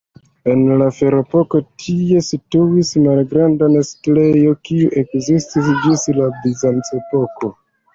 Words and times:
En 0.53 0.61
la 0.81 0.85
Ferepoko 0.99 1.61
tie 1.83 2.23
situis 2.29 2.91
malgranda 3.05 3.71
setlejo, 3.93 4.57
kiu 4.67 4.93
ekzistis 5.07 5.73
ĝis 5.87 6.13
la 6.21 6.37
bizanca 6.45 7.05
epoko. 7.07 7.59